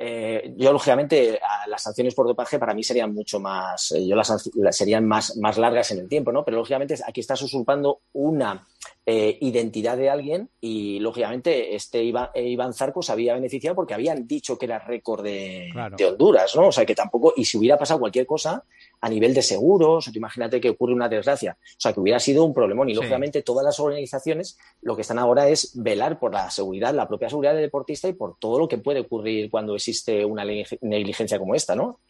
eh, 0.00 0.54
yo 0.56 0.72
lógicamente 0.72 1.40
las 1.66 1.82
sanciones 1.82 2.14
por 2.14 2.26
dopaje 2.26 2.58
para 2.58 2.72
mí 2.72 2.84
serían 2.84 3.12
mucho 3.12 3.40
más, 3.40 3.90
eh, 3.90 4.06
yo 4.06 4.14
las, 4.14 4.48
serían 4.70 5.04
más, 5.06 5.36
más 5.36 5.58
largas 5.58 5.90
en 5.90 5.98
el 5.98 6.08
tiempo, 6.08 6.30
¿no? 6.30 6.44
Pero 6.44 6.58
lógicamente 6.58 6.94
aquí 7.04 7.20
estás 7.20 7.42
usurpando 7.42 8.02
una 8.12 8.68
eh, 9.04 9.38
identidad 9.40 9.96
de 9.96 10.08
alguien 10.08 10.50
y 10.60 11.00
lógicamente 11.00 11.74
este 11.74 12.04
Iván, 12.04 12.28
Iván, 12.34 12.74
Zarco 12.74 13.02
se 13.02 13.10
había 13.10 13.34
beneficiado 13.34 13.74
porque 13.74 13.94
habían 13.94 14.26
dicho 14.28 14.56
que 14.56 14.66
era 14.66 14.78
récord 14.78 15.24
de, 15.24 15.70
de, 15.96 16.04
Honduras, 16.04 16.54
¿no? 16.54 16.68
O 16.68 16.72
sea 16.72 16.86
que 16.86 16.94
tampoco, 16.94 17.32
y 17.36 17.44
si 17.44 17.58
hubiera 17.58 17.76
pasado 17.76 17.98
cualquier 17.98 18.26
cosa, 18.26 18.62
a 19.00 19.08
nivel 19.08 19.34
de 19.34 19.42
seguros, 19.42 20.08
o 20.08 20.10
imagínate 20.14 20.60
que 20.60 20.70
ocurre 20.70 20.92
una 20.92 21.08
desgracia, 21.08 21.56
o 21.60 21.80
sea, 21.80 21.92
que 21.92 22.00
hubiera 22.00 22.20
sido 22.20 22.44
un 22.44 22.52
problemón. 22.52 22.88
Y 22.88 22.94
lógicamente 22.94 23.42
todas 23.42 23.64
las 23.64 23.80
organizaciones 23.80 24.58
lo 24.82 24.94
que 24.94 25.02
están 25.02 25.18
ahora 25.18 25.48
es 25.48 25.72
velar 25.74 26.18
por 26.18 26.32
la 26.34 26.50
seguridad, 26.50 26.94
la 26.94 27.08
propia 27.08 27.28
seguridad 27.28 27.54
del 27.54 27.62
deportista 27.62 28.08
y 28.08 28.12
por 28.12 28.38
todo 28.38 28.58
lo 28.58 28.68
que 28.68 28.78
puede 28.78 29.00
ocurrir 29.00 29.50
cuando 29.50 29.74
existe 29.90 30.24
una 30.24 30.44
negligencia 30.44 31.38
como 31.38 31.54
esta, 31.54 31.74
¿no? 31.74 32.00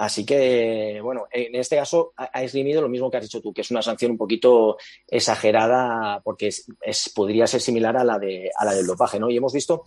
Así 0.00 0.24
que, 0.24 0.98
bueno, 1.02 1.26
en 1.30 1.54
este 1.56 1.76
caso 1.76 2.14
ha 2.16 2.42
esgrimido 2.42 2.80
lo 2.80 2.88
mismo 2.88 3.10
que 3.10 3.18
has 3.18 3.24
dicho 3.24 3.42
tú, 3.42 3.52
que 3.52 3.60
es 3.60 3.70
una 3.70 3.82
sanción 3.82 4.12
un 4.12 4.16
poquito 4.16 4.78
exagerada 5.06 6.22
porque 6.24 6.48
es, 6.48 7.12
podría 7.14 7.46
ser 7.46 7.60
similar 7.60 7.98
a 7.98 8.04
la, 8.04 8.18
de, 8.18 8.50
a 8.56 8.64
la 8.64 8.72
del 8.72 8.86
dopaje, 8.86 9.20
¿no? 9.20 9.28
Y 9.28 9.36
hemos 9.36 9.52
visto 9.52 9.84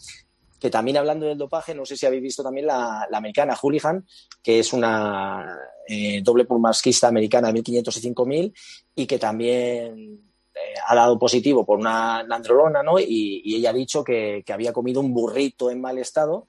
que 0.60 0.70
también 0.70 0.98
hablando 0.98 1.26
del 1.26 1.40
dopaje, 1.40 1.74
no 1.74 1.84
sé 1.84 1.98
si 1.98 2.06
habéis 2.06 2.22
visto 2.22 2.44
también 2.44 2.68
la, 2.68 3.08
americana 3.12 3.56
Hooligan, 3.56 4.06
que 4.44 4.60
es 4.60 4.72
una 4.72 5.58
eh, 5.88 6.22
doble 6.22 6.46
pulmasquista 6.46 7.08
americana 7.08 7.48
de 7.48 7.54
1500 7.54 7.98
y 7.98 8.00
5000 8.00 8.54
y 8.94 9.08
que 9.08 9.18
también 9.18 10.22
eh, 10.54 10.60
ha 10.88 10.94
dado 10.94 11.18
positivo 11.18 11.66
por 11.66 11.80
una 11.80 12.20
androlona, 12.20 12.84
¿no? 12.84 13.00
Y, 13.00 13.56
ella 13.56 13.72
ha 13.72 13.74
dicho 13.74 14.04
que, 14.04 14.44
que, 14.46 14.54
había 14.54 14.74
comido 14.74 15.02
un 15.02 15.12
burrito 15.12 15.72
en 15.72 15.82
mal 15.82 15.98
estado 15.98 16.46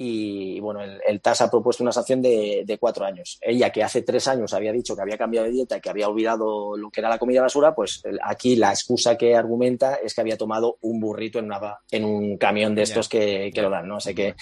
y 0.00 0.60
bueno, 0.60 0.80
el, 0.80 1.20
TAS 1.20 1.40
ha 1.40 1.50
propuesto 1.50 1.82
una 1.82 1.90
sanción 1.90 2.22
de, 2.22 2.78
cuatro 2.78 3.04
años. 3.04 3.36
Ella, 3.40 3.70
que 3.70 3.82
hace 3.82 4.02
tres 4.02 4.28
años 4.28 4.54
había 4.54 4.70
dicho 4.70 4.94
que 4.94 5.02
había 5.02 5.18
cambiado 5.18 5.48
de 5.48 5.52
dieta 5.52 5.76
y 5.76 5.80
que 5.80 5.90
había 5.90 6.08
olvidado 6.08 6.76
lo 6.76 6.88
que 6.88 7.00
era 7.00 7.08
la 7.08 7.18
comida 7.18 7.42
basura, 7.42 7.74
pues 7.74 8.04
aquí 8.22 8.54
la 8.54 8.70
excusa 8.70 9.18
que 9.18 9.34
argumenta 9.34 9.96
es 9.96 10.14
que 10.14 10.20
había 10.20 10.36
tomado 10.36 10.78
un 10.82 11.00
burrito 11.00 11.40
en, 11.40 11.46
una, 11.46 11.80
en 11.90 12.04
un 12.04 12.38
camión 12.38 12.76
de 12.76 12.82
estos 12.82 13.08
que, 13.08 13.50
que, 13.52 13.60
lo 13.60 13.70
dan, 13.70 13.88
¿no? 13.88 13.98
sé 13.98 14.14
que 14.14 14.36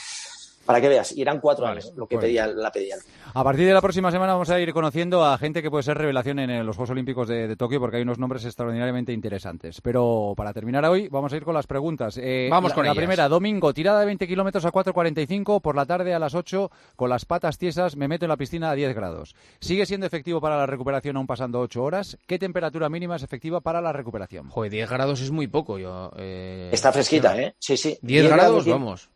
para 0.66 0.80
que 0.80 0.88
veas, 0.88 1.16
irán 1.16 1.40
cuatro 1.40 1.66
años 1.66 1.92
lo 1.96 2.06
que 2.06 2.18
pedía, 2.18 2.46
la 2.46 2.70
pedían. 2.70 2.98
A 3.32 3.44
partir 3.44 3.66
de 3.66 3.72
la 3.72 3.80
próxima 3.80 4.10
semana 4.10 4.32
vamos 4.32 4.50
a 4.50 4.60
ir 4.60 4.72
conociendo 4.72 5.24
a 5.24 5.38
gente 5.38 5.62
que 5.62 5.70
puede 5.70 5.82
ser 5.82 5.96
revelación 5.96 6.38
en 6.38 6.66
los 6.66 6.76
Juegos 6.76 6.90
Olímpicos 6.90 7.28
de, 7.28 7.56
Tokio 7.56 7.80
porque 7.80 7.96
hay 7.96 8.02
unos 8.02 8.18
nombres 8.18 8.44
extraordinariamente 8.44 9.12
interesantes. 9.12 9.80
Pero 9.80 10.34
para 10.36 10.52
terminar 10.52 10.84
hoy 10.86 11.08
vamos 11.08 11.32
a 11.32 11.36
ir 11.36 11.44
con 11.44 11.54
las 11.54 11.66
preguntas. 11.66 12.18
Eh, 12.20 12.48
vamos 12.50 12.72
con 12.72 12.84
la, 12.84 12.92
la 12.92 12.96
primera, 12.96 13.28
domingo, 13.28 13.72
tirada 13.72 14.00
de 14.00 14.06
20 14.06 14.26
kilómetros 14.26 14.64
a 14.64 14.72
4.45, 14.72 15.60
por 15.60 15.76
la 15.76 15.86
tarde 15.86 16.14
a 16.14 16.18
las 16.18 16.34
8, 16.34 16.70
con 16.96 17.10
las 17.10 17.24
patas 17.24 17.58
tiesas, 17.58 17.96
me 17.96 18.08
meto 18.08 18.24
en 18.24 18.30
la 18.30 18.36
piscina 18.36 18.70
a 18.70 18.74
10 18.74 18.94
grados. 18.94 19.34
¿Sigue 19.60 19.86
siendo 19.86 20.06
efectivo 20.06 20.40
para 20.40 20.56
la 20.56 20.66
recuperación 20.66 21.16
aún 21.16 21.26
pasando 21.26 21.60
8 21.60 21.82
horas? 21.82 22.18
¿Qué 22.26 22.38
temperatura 22.38 22.88
mínima 22.88 23.16
es 23.16 23.22
efectiva 23.22 23.60
para 23.60 23.80
la 23.80 23.92
recuperación? 23.92 24.48
Joder, 24.48 24.70
10 24.70 24.90
grados 24.90 25.20
es 25.20 25.30
muy 25.30 25.46
poco. 25.46 25.78
Yo, 25.78 26.10
eh, 26.16 26.70
Está 26.72 26.92
fresquita, 26.92 27.38
¿eh? 27.40 27.54
Sí, 27.58 27.76
sí. 27.76 27.98
10, 28.02 28.28
grados, 28.28 28.66
vamos. 28.66 29.10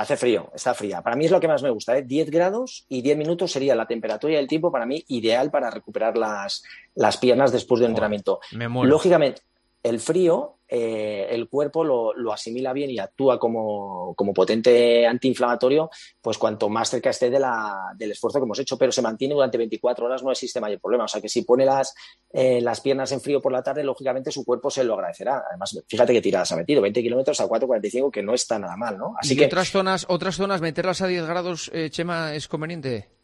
Hace 0.00 0.16
frío, 0.16 0.50
está 0.54 0.72
fría. 0.72 1.02
Para 1.02 1.14
mí 1.14 1.26
es 1.26 1.30
lo 1.30 1.38
que 1.38 1.46
más 1.46 1.62
me 1.62 1.68
gusta. 1.68 1.94
¿eh? 1.98 2.00
10 2.00 2.30
grados 2.30 2.86
y 2.88 3.02
10 3.02 3.18
minutos 3.18 3.52
sería 3.52 3.74
la 3.74 3.86
temperatura 3.86 4.32
y 4.32 4.36
el 4.36 4.48
tiempo 4.48 4.72
para 4.72 4.86
mí 4.86 5.04
ideal 5.08 5.50
para 5.50 5.70
recuperar 5.70 6.16
las, 6.16 6.64
las 6.94 7.18
piernas 7.18 7.52
después 7.52 7.82
del 7.82 7.90
entrenamiento. 7.90 8.40
Lógicamente, 8.88 9.42
el 9.82 10.00
frío 10.00 10.60
eh, 10.72 11.26
el 11.30 11.48
cuerpo 11.48 11.82
lo, 11.82 12.32
asimila 12.32 12.72
bien 12.72 12.90
y 12.90 13.00
actúa 13.00 13.40
como, 13.40 14.14
potente 14.32 15.04
antiinflamatorio, 15.04 15.90
pues 16.22 16.38
cuanto 16.38 16.68
más 16.68 16.88
cerca 16.90 17.10
esté 17.10 17.28
de 17.28 17.40
la, 17.40 17.92
del 17.96 18.12
esfuerzo 18.12 18.38
que 18.38 18.44
hemos 18.44 18.58
hecho, 18.60 18.78
pero 18.78 18.92
se 18.92 19.02
mantiene 19.02 19.34
durante 19.34 19.58
24 19.58 20.06
horas, 20.06 20.22
no 20.22 20.30
existe 20.30 20.60
mayor 20.60 20.80
problema. 20.80 21.04
O 21.04 21.08
sea 21.08 21.20
que 21.20 21.28
si 21.28 21.42
pone 21.42 21.64
las, 21.64 21.92
eh, 22.32 22.60
las 22.60 22.80
piernas 22.80 23.10
en 23.10 23.20
frío 23.20 23.40
por 23.42 23.50
la 23.50 23.64
tarde, 23.64 23.82
lógicamente 23.82 24.30
su 24.30 24.44
cuerpo 24.44 24.70
se 24.70 24.84
lo 24.84 24.94
agradecerá. 24.94 25.42
Además, 25.48 25.76
fíjate 25.88 26.12
qué 26.12 26.22
tiradas 26.22 26.52
ha 26.52 26.56
metido, 26.56 26.80
20 26.82 27.02
kilómetros 27.02 27.40
a 27.40 27.48
4.45, 27.48 28.12
que 28.12 28.22
no 28.22 28.32
está 28.32 28.60
nada 28.60 28.76
mal, 28.76 28.96
¿no? 28.96 29.14
Así 29.18 29.34
¿Y 29.34 29.36
que 29.38 29.46
otras 29.46 29.70
zonas, 29.70 30.06
otras 30.08 30.36
zonas, 30.36 30.60
meterlas 30.60 31.02
a 31.02 31.08
10 31.08 31.26
grados, 31.26 31.70
eh, 31.74 31.90
Chema, 31.90 32.32
es 32.34 32.46
conveniente? 32.46 33.19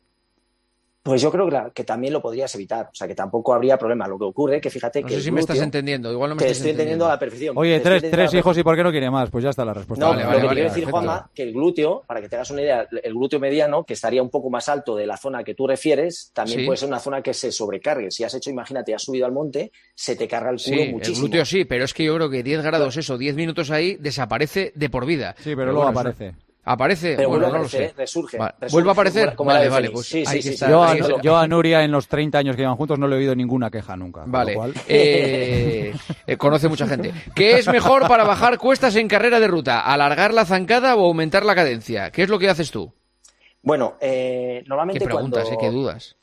Pues 1.06 1.22
yo 1.22 1.30
creo 1.30 1.48
que, 1.72 1.84
también 1.84 2.12
lo 2.12 2.20
podrías 2.20 2.52
evitar, 2.56 2.86
o 2.86 2.94
sea 2.94 3.06
que 3.06 3.14
tampoco 3.14 3.54
habría 3.54 3.78
problema. 3.78 4.08
Lo 4.08 4.18
que 4.18 4.24
ocurre 4.24 4.60
que 4.60 4.70
fíjate 4.70 5.02
no 5.02 5.06
que. 5.06 5.14
Sé 5.14 5.20
si 5.20 5.30
me 5.30 5.38
estás 5.38 5.60
entendiendo, 5.60 6.10
igual 6.10 6.30
no 6.30 6.34
me 6.34 6.42
te 6.42 6.50
estoy 6.50 6.70
entendiendo 6.70 7.06
a 7.06 7.10
la 7.10 7.18
perfección. 7.18 7.56
Oye, 7.56 7.78
tres, 7.78 8.10
tres 8.10 8.34
hijos 8.34 8.58
y 8.58 8.64
¿por 8.64 8.74
qué 8.74 8.82
no 8.82 8.90
quiere 8.90 9.08
más? 9.08 9.30
Pues 9.30 9.44
ya 9.44 9.50
está 9.50 9.64
la 9.64 9.72
respuesta. 9.72 10.04
No, 10.04 10.14
lo 10.14 10.40
que 10.40 10.48
quiero 10.48 10.68
decir, 10.68 10.84
Juanma, 10.86 11.30
que 11.32 11.44
el 11.44 11.52
glúteo, 11.52 12.02
para 12.08 12.20
que 12.20 12.28
te 12.28 12.34
hagas 12.34 12.50
una 12.50 12.62
idea, 12.62 12.88
el 12.90 13.14
glúteo 13.14 13.38
mediano, 13.38 13.84
que 13.84 13.94
estaría 13.94 14.20
un 14.20 14.30
poco 14.30 14.50
más 14.50 14.68
alto 14.68 14.96
de 14.96 15.06
la 15.06 15.16
zona 15.16 15.44
que 15.44 15.54
tú 15.54 15.68
refieres, 15.68 16.32
también 16.34 16.66
puede 16.66 16.76
ser 16.76 16.88
una 16.88 16.98
zona 16.98 17.22
que 17.22 17.34
se 17.34 17.52
sobrecargue. 17.52 18.10
Si 18.10 18.24
has 18.24 18.34
hecho, 18.34 18.50
imagínate, 18.50 18.92
has 18.92 19.02
subido 19.04 19.26
al 19.26 19.32
monte, 19.32 19.70
se 19.94 20.16
te 20.16 20.26
carga 20.26 20.50
el 20.50 20.56
culo 20.56 20.82
sí, 20.82 20.88
muchísimo. 20.90 21.26
El 21.26 21.30
glúteo 21.30 21.44
sí, 21.44 21.64
pero 21.64 21.84
es 21.84 21.94
que 21.94 22.02
yo 22.02 22.16
creo 22.16 22.28
que 22.28 22.42
10 22.42 22.62
grados, 22.64 22.96
eso, 22.96 23.16
10 23.16 23.36
minutos 23.36 23.70
ahí, 23.70 23.96
desaparece 24.00 24.72
de 24.74 24.90
por 24.90 25.06
vida. 25.06 25.36
Sí, 25.38 25.54
pero, 25.54 25.72
luego 25.72 25.86
aparece. 25.86 26.34
Aparece, 26.68 27.14
Pero 27.16 27.28
bueno, 27.28 27.48
no 27.48 27.58
lo 27.58 27.68
sé. 27.68 27.94
Resurge, 27.96 28.38
¿Vuelve 28.72 28.88
a 28.88 28.92
aparecer? 28.92 29.34
vale, 29.38 29.68
vale, 29.68 29.90
pues 29.90 30.08
sí, 30.08 30.26
sí, 30.26 30.42
sí, 30.42 30.56
yo, 30.68 30.82
a, 30.82 30.96
yo, 31.22 31.36
a, 31.36 31.46
Nuria 31.46 31.84
en 31.84 31.92
los 31.92 32.08
30 32.08 32.38
años 32.38 32.56
que 32.56 32.62
llevan 32.62 32.74
juntos 32.74 32.98
no 32.98 33.06
le 33.06 33.14
he 33.14 33.18
oído 33.20 33.36
ninguna 33.36 33.70
queja 33.70 33.96
nunca. 33.96 34.24
Vale. 34.26 34.58
Eh, 34.88 35.94
eh, 36.26 36.36
conoce 36.36 36.68
mucha 36.68 36.88
gente. 36.88 37.14
¿Qué 37.36 37.58
es 37.58 37.68
mejor 37.68 38.08
para 38.08 38.24
bajar 38.24 38.58
cuestas 38.58 38.96
en 38.96 39.06
carrera 39.06 39.38
de 39.38 39.46
ruta? 39.46 39.78
¿Alargar 39.78 40.34
la 40.34 40.44
zancada 40.44 40.96
o 40.96 41.06
aumentar 41.06 41.44
la 41.44 41.54
cadencia? 41.54 42.10
¿Qué 42.10 42.24
es 42.24 42.28
lo 42.28 42.40
que 42.40 42.48
haces 42.50 42.72
tú? 42.72 42.92
Bueno, 43.62 43.96
eh, 44.00 44.64
normalmente 44.66 44.98
¿Qué 44.98 45.04
preguntas, 45.04 45.44
cuando... 45.44 45.60
eh? 45.60 45.64
¿Qué 45.64 45.70
dudas? 45.70 46.15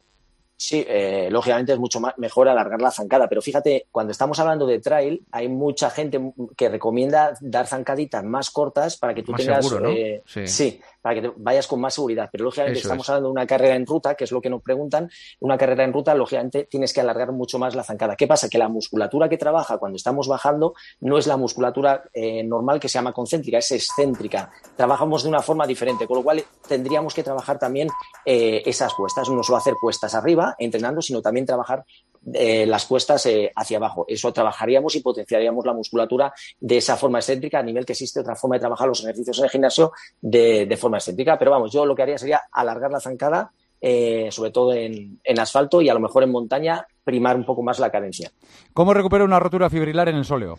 Sí, 0.66 0.86
eh, 0.88 1.28
lógicamente 1.30 1.74
es 1.74 1.78
mucho 1.78 2.00
más, 2.00 2.18
mejor 2.18 2.48
alargar 2.48 2.82
la 2.82 2.90
zancada, 2.90 3.28
pero 3.28 3.42
fíjate, 3.42 3.88
cuando 3.92 4.12
estamos 4.12 4.40
hablando 4.40 4.66
de 4.66 4.80
trail, 4.80 5.22
hay 5.30 5.50
mucha 5.50 5.90
gente 5.90 6.22
que 6.56 6.70
recomienda 6.70 7.34
dar 7.42 7.68
zancaditas 7.68 8.24
más 8.24 8.50
cortas 8.50 8.96
para 8.96 9.14
que 9.14 9.24
tú 9.24 9.34
tengas. 9.34 9.68
Seguro, 9.68 9.90
¿no? 9.90 9.94
Eh, 9.94 10.24
sí. 10.26 10.80
para 11.02 11.20
que 11.20 11.34
vayas 11.36 11.68
con 11.68 11.82
más 11.82 11.96
seguridad. 11.96 12.30
Pero 12.32 12.46
lógicamente 12.46 12.80
estamos 12.80 13.10
hablando 13.10 13.28
de 13.28 13.34
una 13.34 13.46
carrera 13.46 13.76
en 13.76 13.86
ruta, 13.86 14.16
que 14.16 14.24
es 14.24 14.32
lo 14.32 14.40
que 14.40 14.50
nos 14.50 14.62
preguntan. 14.62 15.12
Una 15.42 15.58
carrera 15.58 15.84
en 15.84 15.92
ruta, 15.92 16.16
lógicamente 16.16 16.64
tienes 16.64 16.94
que 16.94 17.02
alargar 17.02 17.34
mucho 17.34 17.60
más 17.60 17.76
la 17.76 17.84
zancada. 17.84 18.16
¿Qué 18.16 18.26
pasa? 18.26 18.48
Que 18.48 18.58
la 18.58 18.70
musculatura 18.70 19.28
que 19.28 19.38
trabaja 19.38 19.80
cuando 19.80 19.98
estamos 19.98 20.30
bajando 20.30 20.76
no 21.02 21.18
es 21.18 21.28
la 21.28 21.36
musculatura 21.36 22.06
eh, 22.14 22.42
normal 22.42 22.80
que 22.80 22.88
se 22.88 22.94
llama 22.94 23.12
concéntrica, 23.12 23.58
es 23.58 23.70
excéntrica. 23.74 24.50
Trabajamos 24.78 25.24
de 25.24 25.30
una 25.30 25.42
forma 25.42 25.68
diferente, 25.68 26.08
con 26.08 26.20
lo 26.20 26.24
cual 26.24 26.42
tendríamos 26.66 27.14
que 27.14 27.22
trabajar 27.22 27.60
también 27.60 27.90
esas 28.24 28.94
cuestas, 28.94 29.30
no 29.30 29.44
solo 29.44 29.58
hacer 29.58 29.74
cuestas 29.82 30.16
arriba 30.16 30.53
entrenando, 30.58 31.02
sino 31.02 31.22
también 31.22 31.46
trabajar 31.46 31.86
eh, 32.34 32.66
las 32.66 32.86
cuestas 32.86 33.26
eh, 33.26 33.52
hacia 33.54 33.78
abajo. 33.78 34.06
Eso 34.08 34.32
trabajaríamos 34.32 34.96
y 34.96 35.02
potenciaríamos 35.02 35.66
la 35.66 35.74
musculatura 35.74 36.34
de 36.60 36.78
esa 36.78 36.96
forma 36.96 37.20
excéntrica, 37.20 37.60
a 37.60 37.64
nivel 37.64 37.86
que 37.86 37.94
existe 37.94 38.22
otra 38.22 38.36
forma 38.36 38.56
de 38.56 38.62
trabajar 38.62 38.88
los 38.88 39.04
ejercicios 39.04 39.38
en 39.40 39.44
el 39.44 39.50
gimnasio 39.50 39.92
de, 40.22 40.78
forma 40.80 40.98
excéntrica. 40.98 41.38
Pero 41.38 41.52
vamos, 41.52 41.72
yo 41.72 41.86
lo 41.86 41.96
que 41.96 42.04
haría 42.04 42.18
sería 42.18 42.44
alargar 42.52 42.92
la 42.92 43.02
zancada, 43.02 43.52
eh, 43.82 44.30
sobre 44.32 44.52
todo 44.52 44.74
en, 44.74 45.20
en, 45.22 45.40
asfalto 45.40 45.82
y 45.82 45.90
a 45.90 45.94
lo 45.94 46.00
mejor 46.00 46.24
en 46.24 46.32
montaña, 46.32 46.88
primar 47.04 47.36
un 47.36 47.46
poco 47.46 47.62
más 47.62 47.80
la 47.80 47.92
cadencia. 47.92 48.32
¿Cómo 48.74 48.94
recupero 48.94 49.26
una 49.26 49.40
rotura 49.40 49.70
fibrilar 49.70 50.08
en 50.08 50.16
el 50.16 50.26
sóleo? 50.26 50.58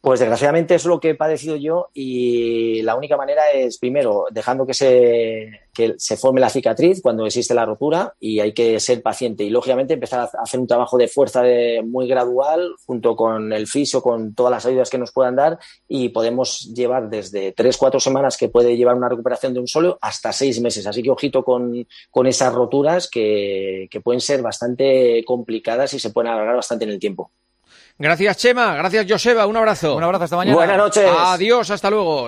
Pues 0.00 0.20
desgraciadamente 0.20 0.76
es 0.76 0.84
lo 0.84 1.00
que 1.00 1.10
he 1.10 1.14
padecido 1.16 1.56
yo 1.56 1.88
y 1.92 2.82
la 2.82 2.94
única 2.94 3.16
manera 3.16 3.50
es, 3.50 3.78
primero, 3.78 4.26
dejando 4.30 4.64
que 4.64 4.72
se, 4.72 5.50
que 5.74 5.94
se 5.98 6.16
forme 6.16 6.40
la 6.40 6.50
cicatriz 6.50 7.02
cuando 7.02 7.26
existe 7.26 7.52
la 7.52 7.66
rotura 7.66 8.14
y 8.20 8.38
hay 8.38 8.54
que 8.54 8.78
ser 8.78 9.02
paciente 9.02 9.42
y, 9.42 9.50
lógicamente, 9.50 9.94
empezar 9.94 10.20
a 10.20 10.42
hacer 10.42 10.60
un 10.60 10.68
trabajo 10.68 10.98
de 10.98 11.08
fuerza 11.08 11.42
muy 11.84 12.06
gradual 12.06 12.76
junto 12.86 13.16
con 13.16 13.52
el 13.52 13.66
fisio, 13.66 14.00
con 14.00 14.36
todas 14.36 14.52
las 14.52 14.66
ayudas 14.66 14.88
que 14.88 14.98
nos 14.98 15.10
puedan 15.10 15.34
dar 15.34 15.58
y 15.88 16.10
podemos 16.10 16.72
llevar 16.72 17.10
desde 17.10 17.50
tres, 17.50 17.76
cuatro 17.76 17.98
semanas 17.98 18.36
que 18.36 18.48
puede 18.48 18.76
llevar 18.76 18.94
una 18.94 19.08
recuperación 19.08 19.52
de 19.52 19.60
un 19.60 19.66
solo 19.66 19.98
hasta 20.00 20.32
seis 20.32 20.60
meses. 20.60 20.86
Así 20.86 21.02
que 21.02 21.10
ojito 21.10 21.42
con, 21.42 21.86
con 22.12 22.28
esas 22.28 22.54
roturas 22.54 23.10
que, 23.10 23.88
que 23.90 24.00
pueden 24.00 24.20
ser 24.20 24.42
bastante 24.42 25.24
complicadas 25.24 25.92
y 25.92 25.98
se 25.98 26.10
pueden 26.10 26.30
alargar 26.30 26.54
bastante 26.54 26.84
en 26.84 26.92
el 26.92 27.00
tiempo. 27.00 27.32
Gracias, 27.98 28.36
Chema. 28.36 28.74
Gracias, 28.76 29.06
Joseba. 29.08 29.46
Un 29.46 29.56
abrazo. 29.56 29.96
Un 29.96 30.04
abrazo. 30.04 30.24
Hasta 30.24 30.36
mañana. 30.36 30.56
Buenas 30.56 30.76
noches. 30.76 31.10
Adiós. 31.18 31.70
Hasta 31.70 31.90
luego. 31.90 32.26